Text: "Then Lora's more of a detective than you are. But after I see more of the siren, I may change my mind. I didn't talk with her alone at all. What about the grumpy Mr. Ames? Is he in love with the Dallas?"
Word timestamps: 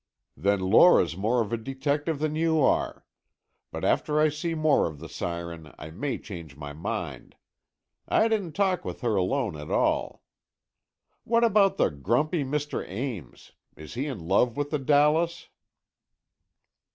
"Then 0.35 0.61
Lora's 0.61 1.15
more 1.15 1.41
of 1.43 1.53
a 1.53 1.57
detective 1.57 2.17
than 2.17 2.33
you 2.35 2.59
are. 2.59 3.05
But 3.69 3.85
after 3.85 4.19
I 4.19 4.29
see 4.29 4.55
more 4.55 4.87
of 4.87 4.97
the 4.97 5.07
siren, 5.07 5.75
I 5.77 5.91
may 5.91 6.17
change 6.17 6.55
my 6.57 6.73
mind. 6.73 7.35
I 8.07 8.27
didn't 8.27 8.53
talk 8.53 8.83
with 8.83 9.01
her 9.01 9.15
alone 9.15 9.55
at 9.55 9.69
all. 9.69 10.23
What 11.23 11.43
about 11.43 11.77
the 11.77 11.91
grumpy 11.91 12.43
Mr. 12.43 12.83
Ames? 12.89 13.51
Is 13.75 13.93
he 13.93 14.07
in 14.07 14.27
love 14.27 14.57
with 14.57 14.71
the 14.71 14.79
Dallas?" 14.79 15.49